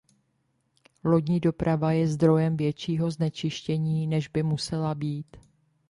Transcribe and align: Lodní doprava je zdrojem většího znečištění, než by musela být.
Lodní 1.03 1.39
doprava 1.39 1.91
je 1.91 2.07
zdrojem 2.07 2.57
většího 2.57 3.11
znečištění, 3.11 4.07
než 4.07 4.27
by 4.27 4.43
musela 4.43 4.95
být. 4.95 5.37